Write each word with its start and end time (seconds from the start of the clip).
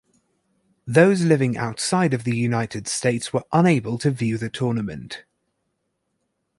Those 0.87 1.23
living 1.25 1.57
outside 1.57 2.15
of 2.15 2.23
the 2.23 2.35
United 2.35 2.87
States 2.87 3.31
were 3.31 3.43
unable 3.51 3.99
to 3.99 4.09
view 4.09 4.39
the 4.39 4.49
tournament. 4.49 5.25